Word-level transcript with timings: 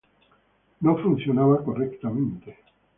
No 0.79 0.97
funcionaba 0.97 1.63
correctamente. 1.63 2.57